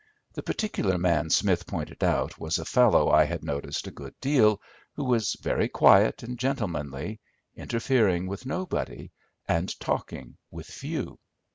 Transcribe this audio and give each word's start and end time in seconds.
The 0.33 0.41
particular 0.41 0.97
man 0.97 1.29
Smith 1.29 1.67
pointed 1.67 2.03
out 2.03 2.39
was 2.39 2.57
a 2.57 2.65
fellow 2.65 3.11
I 3.11 3.23
had 3.25 3.43
noticed 3.43 3.85
a 3.85 3.91
good 3.91 4.15
deal, 4.19 4.59
who 4.95 5.03
was 5.03 5.35
very 5.43 5.69
quiet 5.69 6.23
and 6.23 6.39
gentlemanly, 6.39 7.19
interfering 7.55 8.25
with 8.25 8.47
nobody, 8.47 9.11
and 9.47 9.79
talking 9.79 10.37
with 10.49 10.65
few. 10.65 11.19